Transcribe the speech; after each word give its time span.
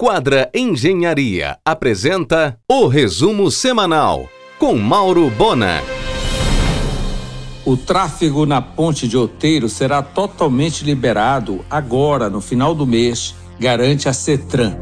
Quadra 0.00 0.48
Engenharia 0.54 1.58
apresenta 1.64 2.56
o 2.70 2.86
resumo 2.86 3.50
semanal 3.50 4.28
com 4.56 4.78
Mauro 4.78 5.28
Bona. 5.28 5.82
O 7.66 7.76
tráfego 7.76 8.46
na 8.46 8.62
ponte 8.62 9.08
de 9.08 9.16
Outeiro 9.16 9.68
será 9.68 10.00
totalmente 10.00 10.84
liberado 10.84 11.64
agora, 11.68 12.30
no 12.30 12.40
final 12.40 12.76
do 12.76 12.86
mês, 12.86 13.34
garante 13.58 14.08
a 14.08 14.12
CETRAN. 14.12 14.76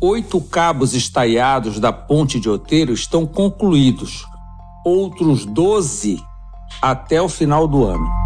Oito 0.00 0.40
cabos 0.40 0.92
estaiados 0.92 1.78
da 1.78 1.92
ponte 1.92 2.40
de 2.40 2.48
Outeiro 2.48 2.92
estão 2.92 3.24
concluídos, 3.24 4.26
outros 4.84 5.44
12 5.44 6.20
até 6.82 7.22
o 7.22 7.28
final 7.28 7.68
do 7.68 7.84
ano. 7.84 8.21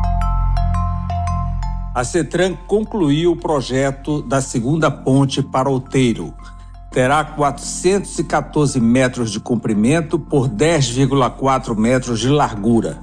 A 1.97 2.05
CETRAN 2.05 2.55
concluiu 2.67 3.33
o 3.33 3.37
projeto 3.37 4.21
da 4.21 4.43
segunda 4.43 4.91
ponte 4.91 5.43
para 5.43 5.71
Outeiro. 5.71 6.35
Terá 6.91 7.25
414 7.25 8.79
metros 8.79 9.33
de 9.33 9.41
comprimento 9.41 10.19
por 10.19 10.47
10,4 10.47 11.75
metros 11.75 12.21
de 12.21 12.29
largura 12.29 12.99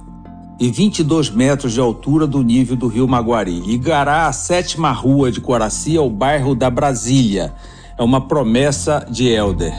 e 0.60 0.70
22 0.70 1.28
metros 1.28 1.72
de 1.72 1.80
altura 1.80 2.24
do 2.24 2.40
nível 2.40 2.76
do 2.76 2.86
rio 2.86 3.08
Maguari. 3.08 3.58
Ligará 3.58 4.28
a 4.28 4.32
sétima 4.32 4.92
rua 4.92 5.32
de 5.32 5.40
Coraci 5.40 5.96
ao 5.96 6.08
bairro 6.08 6.54
da 6.54 6.70
Brasília. 6.70 7.52
É 7.98 8.02
uma 8.04 8.20
promessa 8.28 9.04
de 9.10 9.26
Helder. 9.26 9.74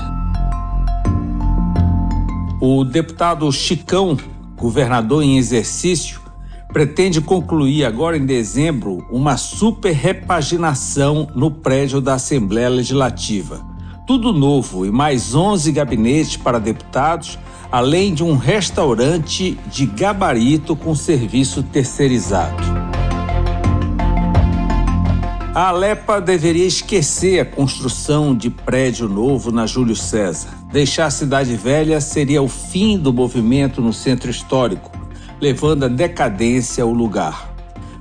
O 2.60 2.84
deputado 2.84 3.50
Chicão, 3.50 4.18
governador 4.58 5.24
em 5.24 5.38
exercício, 5.38 6.25
pretende 6.76 7.22
concluir 7.22 7.86
agora 7.86 8.18
em 8.18 8.26
dezembro 8.26 9.08
uma 9.10 9.38
super 9.38 9.94
repaginação 9.94 11.26
no 11.34 11.50
prédio 11.50 12.02
da 12.02 12.16
Assembleia 12.16 12.68
Legislativa. 12.68 13.66
Tudo 14.06 14.34
novo 14.34 14.86
e 14.86 14.92
mais 14.92 15.34
11 15.34 15.72
gabinetes 15.72 16.36
para 16.36 16.60
deputados, 16.60 17.40
além 17.72 18.14
de 18.14 18.26
um 18.26 18.36
restaurante 18.36 19.58
de 19.72 19.86
gabarito 19.86 20.76
com 20.76 20.94
serviço 20.94 21.64
terceirizado. 21.64 22.62
A 25.56 25.70
Alepa 25.70 26.20
deveria 26.20 26.68
esquecer 26.68 27.40
a 27.40 27.46
construção 27.46 28.36
de 28.36 28.50
prédio 28.50 29.08
novo 29.08 29.50
na 29.50 29.66
Júlio 29.66 29.96
César. 29.96 30.50
Deixar 30.74 31.06
a 31.06 31.10
cidade 31.10 31.56
velha 31.56 32.02
seria 32.02 32.42
o 32.42 32.50
fim 32.50 32.98
do 32.98 33.14
movimento 33.14 33.82
no 33.82 33.94
centro 33.94 34.30
histórico 34.30 35.05
levando 35.40 35.86
a 35.86 35.88
decadência 35.88 36.84
ao 36.84 36.92
lugar. 36.92 37.54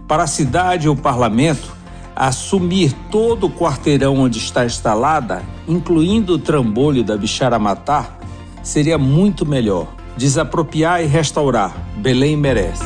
Para 0.06 0.24
a 0.24 0.26
cidade 0.26 0.86
e 0.86 0.90
o 0.90 0.96
parlamento, 0.96 1.74
assumir 2.14 2.92
todo 3.10 3.46
o 3.46 3.50
quarteirão 3.50 4.18
onde 4.18 4.38
está 4.38 4.64
instalada, 4.64 5.42
incluindo 5.66 6.34
o 6.34 6.38
trambolho 6.38 7.02
da 7.02 7.16
Bixaramatar, 7.16 8.18
seria 8.62 8.98
muito 8.98 9.44
melhor. 9.44 9.88
Desapropriar 10.16 11.02
e 11.02 11.06
restaurar, 11.06 11.74
Belém 11.96 12.36
merece. 12.36 12.84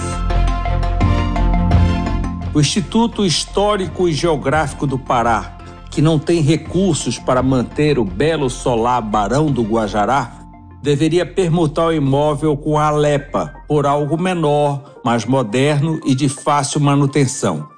O 2.54 2.60
Instituto 2.60 3.24
Histórico 3.26 4.08
e 4.08 4.12
Geográfico 4.12 4.86
do 4.86 4.98
Pará, 4.98 5.58
que 5.90 6.00
não 6.00 6.18
tem 6.18 6.40
recursos 6.40 7.18
para 7.18 7.42
manter 7.42 7.98
o 7.98 8.04
belo 8.04 8.48
solar 8.48 9.02
Barão 9.02 9.46
do 9.46 9.62
Guajará, 9.62 10.37
deveria 10.82 11.26
permutar 11.26 11.86
o 11.88 11.92
imóvel 11.92 12.56
com 12.56 12.78
a 12.78 12.86
Alepa 12.86 13.54
por 13.66 13.86
algo 13.86 14.16
menor, 14.16 15.00
mais 15.04 15.24
moderno 15.24 16.00
e 16.04 16.14
de 16.14 16.28
fácil 16.28 16.80
manutenção. 16.80 17.68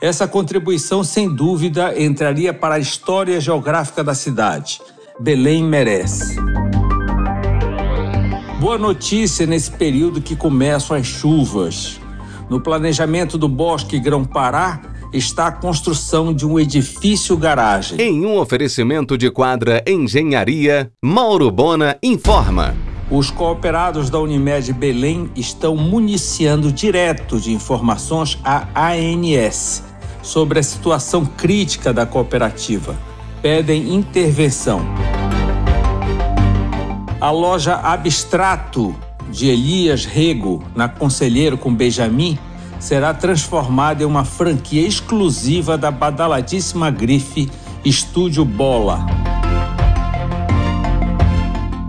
Essa 0.00 0.26
contribuição, 0.26 1.04
sem 1.04 1.28
dúvida, 1.28 2.00
entraria 2.00 2.54
para 2.54 2.76
a 2.76 2.78
história 2.78 3.40
geográfica 3.40 4.02
da 4.02 4.14
cidade. 4.14 4.80
Belém 5.18 5.62
merece. 5.62 6.36
Boa 8.58 8.78
notícia 8.78 9.46
nesse 9.46 9.70
período 9.70 10.20
que 10.20 10.34
começam 10.34 10.96
as 10.96 11.06
chuvas. 11.06 12.00
No 12.48 12.60
planejamento 12.60 13.38
do 13.38 13.48
Bosque 13.48 14.00
Grão-Pará, 14.00 14.80
está 15.12 15.48
a 15.48 15.52
construção 15.52 16.32
de 16.32 16.46
um 16.46 16.58
edifício 16.58 17.36
garagem. 17.36 18.00
Em 18.00 18.24
um 18.24 18.38
oferecimento 18.38 19.18
de 19.18 19.30
quadra 19.30 19.82
Engenharia, 19.86 20.90
Mauro 21.02 21.50
Bona 21.50 21.96
informa. 22.02 22.76
Os 23.10 23.30
cooperados 23.30 24.08
da 24.08 24.20
Unimed 24.20 24.72
Belém 24.72 25.28
estão 25.34 25.76
municiando 25.76 26.72
direto 26.72 27.40
de 27.40 27.52
informações 27.52 28.38
a 28.44 28.68
ANS 28.92 29.82
sobre 30.22 30.60
a 30.60 30.62
situação 30.62 31.26
crítica 31.26 31.92
da 31.92 32.06
cooperativa. 32.06 32.96
Pedem 33.42 33.94
intervenção. 33.94 34.80
A 37.20 37.30
loja 37.30 37.74
Abstrato 37.74 38.94
de 39.30 39.48
Elias 39.48 40.04
Rego, 40.04 40.62
na 40.74 40.88
Conselheiro 40.88 41.58
com 41.58 41.74
Benjamin, 41.74 42.38
será 42.80 43.12
transformada 43.12 44.02
em 44.02 44.06
uma 44.06 44.24
franquia 44.24 44.84
exclusiva 44.86 45.76
da 45.76 45.90
badaladíssima 45.90 46.90
grife 46.90 47.48
Estúdio 47.84 48.44
Bola. 48.44 49.06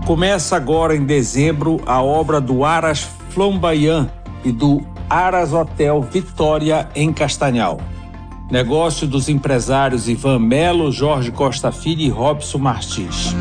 Começa 0.06 0.54
agora 0.54 0.94
em 0.94 1.04
dezembro 1.04 1.80
a 1.86 2.02
obra 2.02 2.40
do 2.40 2.64
Aras 2.64 3.08
Flamboyant 3.30 4.08
e 4.44 4.52
do 4.52 4.82
Aras 5.08 5.52
Hotel 5.52 6.02
Vitória 6.02 6.88
em 6.94 7.12
Castanhal. 7.12 7.80
Negócio 8.50 9.06
dos 9.06 9.30
empresários 9.30 10.08
Ivan 10.08 10.38
Melo, 10.38 10.92
Jorge 10.92 11.30
Costa 11.30 11.72
Filho 11.72 12.02
e 12.02 12.10
Robson 12.10 12.58
Martins. 12.58 13.34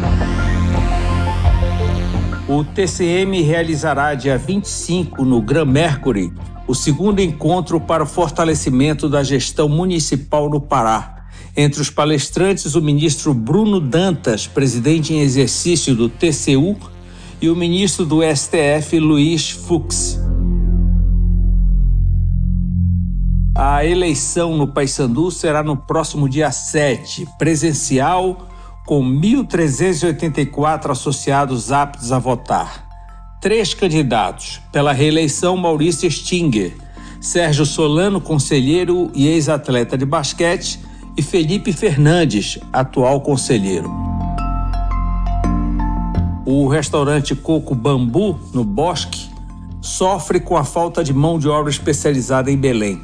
O 2.48 2.64
TCM 2.64 3.42
realizará 3.42 4.14
dia 4.14 4.38
25 4.38 5.26
no 5.26 5.42
Gran 5.42 5.66
Mercury 5.66 6.34
o 6.72 6.74
segundo 6.74 7.20
encontro 7.20 7.82
para 7.82 8.04
o 8.04 8.06
fortalecimento 8.06 9.10
da 9.10 9.22
gestão 9.24 9.68
municipal 9.68 10.50
no 10.50 10.62
Pará. 10.62 11.26
Entre 11.56 11.82
os 11.82 11.90
palestrantes, 11.90 12.76
o 12.76 12.82
ministro 12.82 13.34
Bruno 13.34 13.78
Dantas, 13.78 14.48
presidente 14.48 15.14
em 15.14 15.20
exercício 15.20 15.94
do 15.94 16.08
TCU, 16.08 16.78
e 17.42 17.50
o 17.50 17.56
ministro 17.58 18.06
do 18.06 18.22
STF, 18.24 18.98
Luiz 19.02 19.50
Fux. 19.50 20.18
A 23.54 23.84
eleição 23.86 24.56
no 24.56 24.70
Paysandu 24.70 25.30
será 25.30 25.62
no 25.62 25.76
próximo 25.76 26.30
dia 26.30 26.52
7, 26.52 27.28
presencial, 27.38 28.48
com 28.86 29.04
1.384 29.04 30.90
associados 30.90 31.70
aptos 31.70 32.14
a 32.14 32.18
votar 32.18 32.91
três 33.42 33.74
candidatos 33.74 34.62
pela 34.72 34.94
reeleição 34.94 35.58
Maurício 35.58 36.10
Stinger, 36.10 36.78
Sérgio 37.20 37.66
Solano, 37.66 38.22
conselheiro 38.22 39.12
e 39.16 39.28
ex-atleta 39.28 39.98
de 39.98 40.06
basquete, 40.06 40.80
e 41.18 41.22
Felipe 41.22 41.74
Fernandes, 41.74 42.60
atual 42.72 43.20
conselheiro. 43.20 43.92
O 46.46 46.68
restaurante 46.68 47.36
Coco 47.36 47.76
Bambu, 47.76 48.40
no 48.54 48.64
Bosque, 48.64 49.30
sofre 49.82 50.40
com 50.40 50.56
a 50.56 50.64
falta 50.64 51.04
de 51.04 51.14
mão 51.14 51.38
de 51.38 51.50
obra 51.50 51.70
especializada 51.70 52.52
em 52.52 52.58
Belém. 52.58 53.02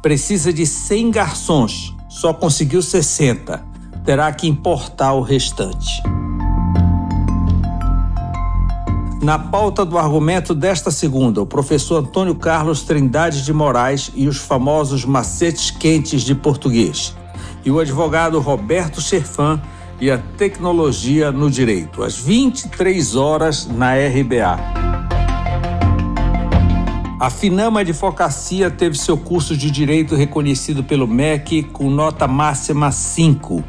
Precisa 0.00 0.52
de 0.52 0.64
100 0.64 1.10
garçons, 1.10 1.94
só 2.08 2.32
conseguiu 2.32 2.80
60. 2.80 3.62
Terá 4.04 4.32
que 4.32 4.46
importar 4.46 5.12
o 5.12 5.20
restante. 5.20 6.02
Na 9.22 9.38
pauta 9.38 9.84
do 9.84 9.98
argumento 9.98 10.54
desta 10.54 10.90
segunda, 10.90 11.42
o 11.42 11.46
professor 11.46 11.98
Antônio 11.98 12.34
Carlos 12.34 12.84
Trindade 12.84 13.44
de 13.44 13.52
Moraes 13.52 14.10
e 14.14 14.26
os 14.26 14.38
famosos 14.38 15.04
macetes 15.04 15.70
quentes 15.70 16.22
de 16.22 16.34
português. 16.34 17.14
E 17.62 17.70
o 17.70 17.78
advogado 17.78 18.40
Roberto 18.40 18.98
Cherfan 18.98 19.60
e 20.00 20.10
a 20.10 20.16
tecnologia 20.16 21.30
no 21.30 21.50
direito, 21.50 22.02
às 22.02 22.16
23 22.16 23.14
horas 23.14 23.66
na 23.66 23.92
RBA. 23.92 24.58
A 27.20 27.28
Finama 27.28 27.80
Advocacia 27.80 28.70
teve 28.70 28.96
seu 28.96 29.18
curso 29.18 29.54
de 29.54 29.70
direito 29.70 30.14
reconhecido 30.14 30.82
pelo 30.82 31.06
MEC 31.06 31.64
com 31.64 31.90
nota 31.90 32.26
máxima 32.26 32.90
5. 32.90 33.62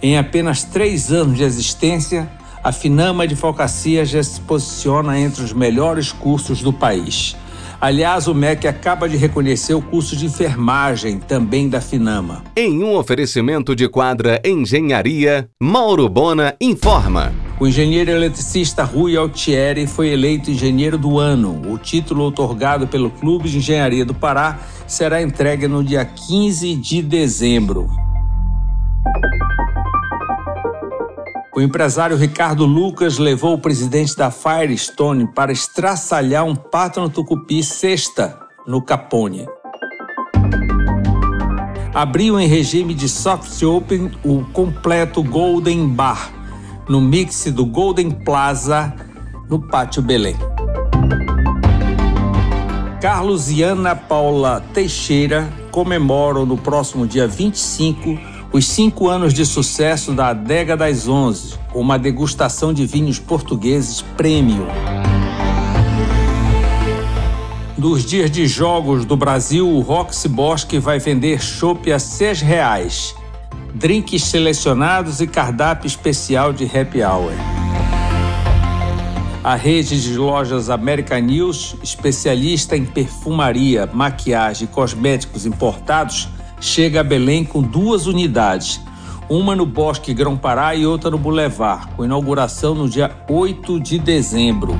Em 0.00 0.16
apenas 0.16 0.62
três 0.62 1.10
anos 1.10 1.36
de 1.36 1.42
existência, 1.42 2.30
a 2.62 2.70
Finama 2.70 3.24
Advocacia 3.24 4.04
já 4.04 4.22
se 4.22 4.40
posiciona 4.40 5.18
entre 5.18 5.42
os 5.42 5.52
melhores 5.52 6.12
cursos 6.12 6.62
do 6.62 6.72
país. 6.72 7.36
Aliás, 7.80 8.28
o 8.28 8.34
MEC 8.34 8.68
acaba 8.68 9.08
de 9.08 9.16
reconhecer 9.16 9.74
o 9.74 9.82
curso 9.82 10.14
de 10.14 10.26
enfermagem 10.26 11.18
também 11.18 11.68
da 11.68 11.80
Finama. 11.80 12.44
Em 12.56 12.80
um 12.80 12.94
oferecimento 12.94 13.74
de 13.74 13.88
quadra 13.88 14.40
Engenharia, 14.44 15.48
Mauro 15.60 16.08
Bona 16.08 16.54
informa. 16.60 17.32
O 17.58 17.66
engenheiro 17.66 18.12
eletricista 18.12 18.84
Rui 18.84 19.16
Altieri 19.16 19.88
foi 19.88 20.10
eleito 20.10 20.52
engenheiro 20.52 20.96
do 20.96 21.18
ano. 21.18 21.60
O 21.68 21.76
título 21.76 22.24
otorgado 22.24 22.86
pelo 22.86 23.10
Clube 23.10 23.48
de 23.48 23.58
Engenharia 23.58 24.04
do 24.04 24.14
Pará 24.14 24.60
será 24.86 25.20
entregue 25.20 25.66
no 25.66 25.82
dia 25.82 26.04
15 26.04 26.76
de 26.76 27.02
dezembro. 27.02 27.90
O 31.54 31.60
empresário 31.60 32.16
Ricardo 32.16 32.64
Lucas 32.64 33.18
levou 33.18 33.52
o 33.52 33.58
presidente 33.58 34.16
da 34.16 34.30
Firestone 34.30 35.26
para 35.26 35.52
estraçalhar 35.52 36.46
um 36.46 36.54
pato 36.56 36.98
no 36.98 37.10
tucupi 37.10 37.62
sexta 37.62 38.38
no 38.66 38.80
Capone. 38.80 39.46
Abriu 41.92 42.40
em 42.40 42.46
regime 42.46 42.94
de 42.94 43.06
soft 43.06 43.62
open 43.62 44.10
o 44.24 44.42
completo 44.54 45.22
Golden 45.22 45.88
Bar, 45.88 46.32
no 46.88 47.02
mix 47.02 47.44
do 47.52 47.66
Golden 47.66 48.10
Plaza, 48.10 48.90
no 49.46 49.60
Pátio 49.60 50.00
Belém. 50.00 50.36
Carlos 52.98 53.50
e 53.50 53.62
Ana 53.62 53.94
Paula 53.94 54.64
Teixeira 54.72 55.52
comemoram 55.70 56.46
no 56.46 56.56
próximo 56.56 57.06
dia 57.06 57.28
25 57.28 58.31
os 58.52 58.68
cinco 58.68 59.08
anos 59.08 59.32
de 59.32 59.46
sucesso 59.46 60.12
da 60.12 60.28
Adega 60.28 60.76
das 60.76 61.08
Onze, 61.08 61.54
uma 61.74 61.98
degustação 61.98 62.72
de 62.72 62.84
vinhos 62.84 63.18
portugueses 63.18 64.02
premium. 64.14 64.66
Nos 67.78 68.04
dias 68.04 68.30
de 68.30 68.46
jogos 68.46 69.06
do 69.06 69.16
Brasil, 69.16 69.66
o 69.66 69.80
Roxy 69.80 70.28
Bosque 70.28 70.78
vai 70.78 70.98
vender 70.98 71.42
chopp 71.42 71.90
a 71.90 71.96
R$ 71.96 72.34
reais, 72.44 73.14
drinks 73.74 74.24
selecionados 74.24 75.22
e 75.22 75.26
cardápio 75.26 75.86
especial 75.86 76.52
de 76.52 76.64
happy 76.64 77.02
hour. 77.02 77.32
A 79.42 79.54
rede 79.54 80.00
de 80.00 80.16
lojas 80.16 80.68
American 80.68 81.20
News, 81.20 81.74
especialista 81.82 82.76
em 82.76 82.84
perfumaria, 82.84 83.88
maquiagem 83.92 84.68
e 84.70 84.72
cosméticos 84.72 85.46
importados, 85.46 86.28
chega 86.62 87.00
a 87.00 87.04
Belém 87.04 87.44
com 87.44 87.60
duas 87.60 88.06
unidades, 88.06 88.80
uma 89.28 89.56
no 89.56 89.66
Bosque 89.66 90.14
Grão-Pará 90.14 90.76
e 90.76 90.86
outra 90.86 91.10
no 91.10 91.18
Boulevard, 91.18 91.88
com 91.96 92.04
inauguração 92.04 92.72
no 92.72 92.88
dia 92.88 93.10
8 93.28 93.80
de 93.80 93.98
dezembro. 93.98 94.78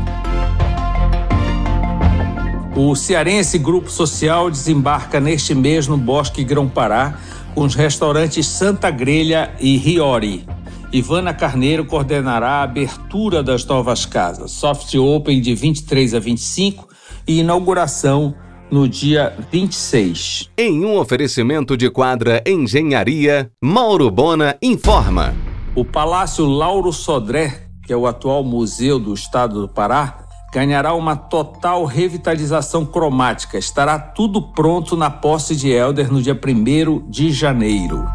O 2.76 2.94
cearense 2.94 3.58
Grupo 3.58 3.90
Social 3.90 4.48
desembarca 4.48 5.20
neste 5.20 5.54
mês 5.54 5.88
no 5.88 5.98
Bosque 5.98 6.44
Grão-Pará 6.44 7.18
com 7.52 7.64
os 7.64 7.74
restaurantes 7.74 8.46
Santa 8.46 8.88
Grelha 8.88 9.52
e 9.60 9.76
Riori. 9.76 10.46
Ivana 10.92 11.34
Carneiro 11.34 11.84
coordenará 11.84 12.60
a 12.60 12.62
abertura 12.62 13.42
das 13.42 13.64
novas 13.64 14.06
casas, 14.06 14.52
soft 14.52 14.94
open 14.94 15.40
de 15.40 15.54
23 15.54 16.14
a 16.14 16.20
25 16.20 16.88
e 17.26 17.40
inauguração 17.40 18.34
no 18.72 18.88
dia 18.88 19.36
26. 19.50 20.50
Em 20.56 20.82
um 20.82 20.96
oferecimento 20.96 21.76
de 21.76 21.90
quadra 21.90 22.42
Engenharia, 22.46 23.50
Mauro 23.62 24.10
Bona 24.10 24.56
informa. 24.62 25.34
O 25.74 25.84
Palácio 25.84 26.46
Lauro 26.46 26.90
Sodré, 26.90 27.66
que 27.84 27.92
é 27.92 27.96
o 27.96 28.06
atual 28.06 28.42
museu 28.42 28.98
do 28.98 29.12
estado 29.12 29.60
do 29.60 29.68
Pará, 29.68 30.24
ganhará 30.54 30.94
uma 30.94 31.14
total 31.14 31.84
revitalização 31.84 32.86
cromática. 32.86 33.58
Estará 33.58 33.98
tudo 33.98 34.40
pronto 34.40 34.96
na 34.96 35.10
posse 35.10 35.54
de 35.54 35.70
Helder 35.70 36.10
no 36.10 36.22
dia 36.22 36.34
1 36.34 37.10
de 37.10 37.30
janeiro. 37.30 38.08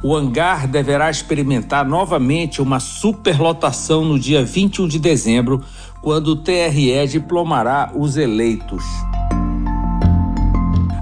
O 0.00 0.14
hangar 0.14 0.68
deverá 0.68 1.10
experimentar 1.10 1.84
novamente 1.84 2.62
uma 2.62 2.78
superlotação 2.78 4.04
no 4.04 4.16
dia 4.16 4.44
21 4.44 4.86
de 4.86 4.98
dezembro, 5.00 5.60
quando 6.00 6.28
o 6.28 6.36
TRE 6.36 7.04
diplomará 7.08 7.90
os 7.96 8.16
eleitos. 8.16 8.84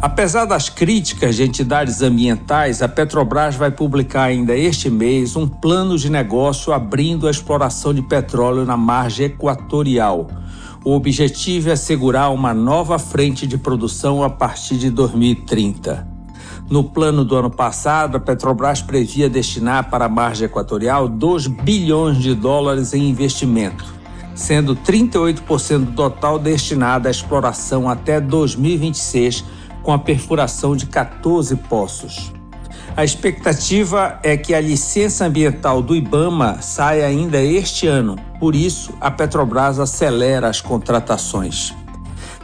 Apesar 0.01 0.47
das 0.47 0.71
críticas 0.71 1.37
de 1.37 1.43
entidades 1.43 2.01
ambientais, 2.01 2.81
a 2.81 2.89
Petrobras 2.89 3.55
vai 3.55 3.71
publicar 3.71 4.25
ainda 4.25 4.57
este 4.57 4.89
mês 4.89 5.37
um 5.37 5.47
plano 5.47 5.99
de 5.99 6.09
negócio 6.09 6.73
abrindo 6.73 7.29
a 7.29 7.31
exploração 7.31 7.93
de 7.93 8.01
petróleo 8.01 8.65
na 8.65 8.79
margem 8.79 9.27
equatorial. 9.27 10.27
O 10.83 10.93
objetivo 10.93 11.69
é 11.69 11.73
assegurar 11.73 12.33
uma 12.33 12.55
nova 12.55 12.99
frente 12.99 13.47
de 13.47 13.59
produção 13.59 14.23
a 14.23 14.31
partir 14.31 14.79
de 14.79 14.89
2030. 14.89 16.16
No 16.69 16.85
plano 16.85 17.25
do 17.25 17.37
ano 17.37 17.51
passado, 17.51 18.17
a 18.17 18.21
Petrobras 18.21 18.83
previa 18.83 19.29
destinar 19.29 19.89
para 19.89 20.07
a 20.07 20.09
margem 20.09 20.47
equatorial 20.47 21.09
2 21.09 21.47
bilhões 21.47 22.19
de 22.19 22.35
dólares 22.35 22.93
em 22.93 23.09
investimento 23.09 23.97
sendo 24.37 24.77
38% 24.77 25.79
do 25.79 25.93
total 25.93 26.39
destinado 26.39 27.09
à 27.09 27.11
exploração 27.11 27.89
até 27.89 28.21
2026, 28.21 29.43
com 29.83 29.93
a 29.93 29.99
perfuração 29.99 30.77
de 30.77 30.87
14 30.87 31.57
poços. 31.57 32.33
A 32.95 33.03
expectativa 33.03 34.19
é 34.23 34.37
que 34.37 34.55
a 34.55 34.61
licença 34.61 35.25
ambiental 35.25 35.83
do 35.83 35.97
IBAMA 35.97 36.61
saia 36.61 37.07
ainda 37.07 37.43
este 37.43 37.87
ano, 37.87 38.17
por 38.39 38.55
isso, 38.55 38.93
a 39.01 39.11
Petrobras 39.11 39.81
acelera 39.81 40.49
as 40.49 40.61
contratações. 40.61 41.75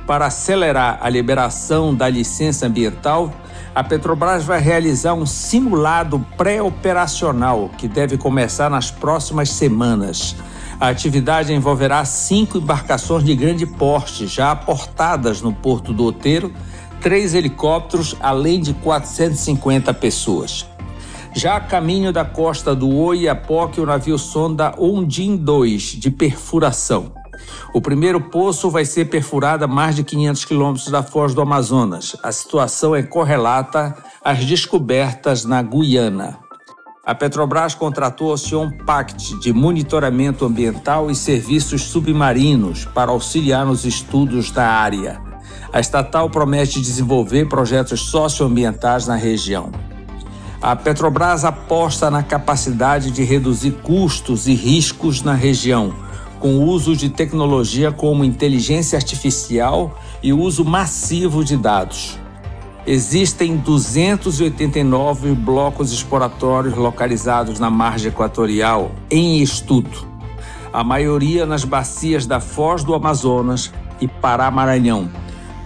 Para 0.07 0.27
acelerar 0.27 0.99
a 1.01 1.09
liberação 1.09 1.95
da 1.95 2.09
licença 2.09 2.67
ambiental, 2.67 3.33
a 3.75 3.83
Petrobras 3.83 4.45
vai 4.45 4.61
realizar 4.61 5.15
um 5.15 5.25
simulado 5.25 6.25
pré-operacional 6.37 7.71
que 7.79 7.89
deve 7.89 8.19
começar 8.19 8.69
nas 8.69 8.91
próximas 8.91 9.51
semanas. 9.51 10.37
A 10.79 10.89
atividade 10.89 11.55
envolverá 11.55 12.05
cinco 12.05 12.59
embarcações 12.59 13.25
de 13.25 13.35
grande 13.35 13.65
porte, 13.65 14.27
já 14.27 14.51
aportadas 14.51 15.41
no 15.41 15.53
Porto 15.53 15.93
do 15.93 16.05
Oteiro, 16.05 16.53
três 17.01 17.35
helicópteros, 17.35 18.15
além 18.21 18.61
de 18.61 18.75
450 18.75 19.95
pessoas. 19.95 20.67
Já 21.35 21.57
a 21.57 21.61
caminho 21.61 22.13
da 22.13 22.27
costa 22.27 22.75
do 22.75 22.95
Oiapoque, 22.95 23.81
o 23.81 23.87
navio 23.87 24.19
sonda 24.19 24.75
Ondim 24.79 25.35
2, 25.35 25.83
de 25.83 26.11
perfuração. 26.11 27.22
O 27.75 27.81
primeiro 27.81 28.21
poço 28.21 28.71
vai 28.71 28.85
ser 28.85 29.07
perfurado 29.07 29.65
a 29.65 29.67
mais 29.67 29.97
de 29.97 30.05
500 30.05 30.45
quilômetros 30.45 30.89
da 30.91 31.03
foz 31.03 31.33
do 31.33 31.41
Amazonas. 31.41 32.15
A 32.23 32.31
situação 32.31 32.95
é 32.95 33.03
correlata 33.03 33.97
às 34.23 34.45
descobertas 34.45 35.47
na 35.47 35.63
Guiana. 35.63 36.39
A 37.05 37.15
Petrobras 37.15 37.75
contratou 37.75 38.31
a 38.31 38.35
Ocean 38.35 38.71
Pact 38.85 39.41
de 39.41 39.55
monitoramento 39.55 40.45
ambiental 40.45 41.11
e 41.11 41.15
serviços 41.17 41.85
submarinos 41.85 42.85
para 42.85 43.11
auxiliar 43.11 43.65
nos 43.65 43.87
estudos 43.87 44.51
da 44.51 44.69
área. 44.69 45.19
A 45.73 45.81
estatal 45.81 46.29
promete 46.29 46.79
desenvolver 46.79 47.49
projetos 47.49 48.03
socioambientais 48.03 49.07
na 49.07 49.17
região. 49.17 49.73
A 50.61 50.77
Petrobras 50.77 51.43
aposta 51.45 52.11
na 52.11 52.23
capacidade 52.23 53.11
de 53.11 53.25
reduzir 53.25 53.73
custos 53.83 54.47
e 54.47 54.55
riscos 54.55 55.23
na 55.23 55.33
região, 55.33 55.93
com 56.43 56.59
o 56.59 56.65
uso 56.65 56.97
de 56.97 57.09
tecnologia 57.09 57.93
como 57.93 58.25
inteligência 58.25 58.97
artificial 58.97 59.97
e 60.21 60.33
uso 60.33 60.65
massivo 60.65 61.45
de 61.45 61.57
dados. 61.57 62.19
Existem 62.85 63.57
289 63.57 65.37
blocos 65.37 65.93
exploratórios 65.93 66.75
localizados 66.75 67.61
na 67.61 67.71
margem 67.71 68.09
equatorial 68.09 68.91
em 69.09 69.41
estudo, 69.41 70.05
a 70.73 70.83
maioria 70.83 71.47
nas 71.47 71.63
bacias 71.63 72.27
da 72.27 72.41
Foz 72.41 72.83
do 72.83 72.93
Amazonas 72.93 73.73
e 74.01 74.09
Pará-Maranhão, 74.09 75.09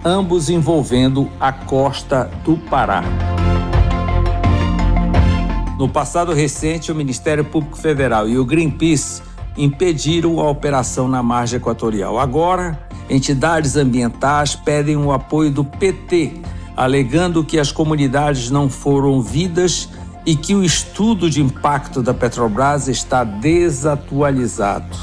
ambos 0.05 0.47
envolvendo 0.47 1.27
a 1.39 1.51
costa 1.51 2.29
do 2.45 2.55
Pará. 2.55 3.03
No 5.79 5.89
passado 5.89 6.33
recente, 6.33 6.91
o 6.91 6.95
Ministério 6.95 7.45
Público 7.45 7.79
Federal 7.79 8.29
e 8.29 8.37
o 8.37 8.45
Greenpeace 8.45 9.26
impediram 9.57 10.39
a 10.39 10.49
operação 10.49 11.07
na 11.07 11.23
margem 11.23 11.57
equatorial. 11.57 12.19
Agora, 12.19 12.79
entidades 13.09 13.75
ambientais 13.75 14.55
pedem 14.55 14.95
o 14.95 15.11
apoio 15.11 15.51
do 15.51 15.63
PT 15.63 16.41
alegando 16.77 17.43
que 17.43 17.59
as 17.59 17.71
comunidades 17.71 18.51
não 18.51 18.69
foram 18.69 19.09
ouvidas 19.09 19.89
e 20.23 20.35
que 20.35 20.53
o 20.53 20.63
estudo 20.63 21.27
de 21.27 21.41
impacto 21.41 22.03
da 22.03 22.13
Petrobras 22.13 22.87
está 22.87 23.23
desatualizado. 23.23 24.95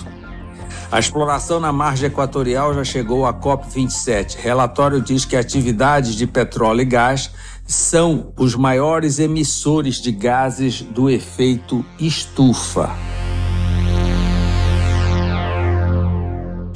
A 0.93 1.01
exploração 1.01 1.59
na 1.59 1.73
margem 1.73 2.07
equatorial 2.07 2.73
já 2.73 2.85
chegou 2.85 3.27
à 3.27 3.35
COP27. 3.35 4.37
Relatório 4.37 5.01
diz 5.01 5.25
que 5.25 5.35
atividades 5.35 6.15
de 6.15 6.29
petróleo 6.29 6.83
e 6.83 6.85
gás 6.85 7.33
são 7.67 8.33
os 8.37 8.55
maiores 8.55 9.19
emissores 9.19 9.97
de 9.97 10.13
gases 10.13 10.81
do 10.81 11.11
efeito 11.11 11.85
estufa. 11.99 13.14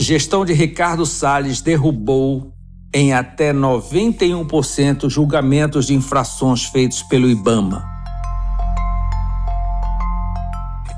Gestão 0.09 0.43
de 0.43 0.55
Ricardo 0.55 1.05
Salles 1.05 1.61
derrubou 1.61 2.51
em 2.95 3.13
até 3.13 3.53
91% 3.53 5.11
julgamentos 5.11 5.89
de 5.89 5.93
infrações 5.95 6.65
feitos 6.65 7.03
pelo 7.03 7.29
IBAMA. 7.29 7.85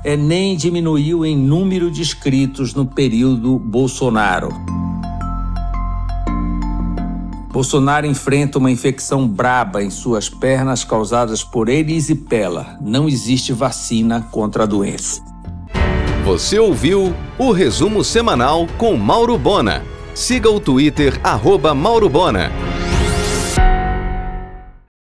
Enem 0.05 0.55
diminuiu 0.55 1.25
em 1.25 1.35
número 1.35 1.91
de 1.91 1.99
inscritos 1.99 2.73
no 2.73 2.85
período 2.85 3.59
Bolsonaro. 3.59 4.47
Bolsonaro 7.51 8.07
enfrenta 8.07 8.59
uma 8.59 8.71
infecção 8.71 9.27
braba 9.27 9.83
em 9.83 9.89
suas 9.89 10.29
pernas 10.29 10.85
causadas 10.85 11.43
por 11.43 11.67
erisipela. 11.67 12.77
Não 12.79 13.09
existe 13.09 13.51
vacina 13.51 14.21
contra 14.31 14.63
a 14.63 14.65
doença. 14.65 15.30
Você 16.31 16.57
ouviu 16.57 17.13
o 17.37 17.51
resumo 17.51 18.05
semanal 18.05 18.65
com 18.77 18.95
Mauro 18.95 19.37
Bona. 19.37 19.83
Siga 20.15 20.49
o 20.49 20.61
Twitter, 20.61 21.19
arroba 21.21 21.75
Mauro 21.75 22.07
Bona. 22.07 22.49